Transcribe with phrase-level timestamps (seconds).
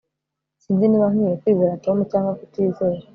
[0.61, 3.01] Sinzi niba nkwiye kwizera Tom cyangwa kutizera